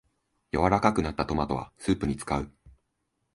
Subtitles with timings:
[0.51, 2.51] 柔らかくなったトマトはスープに使う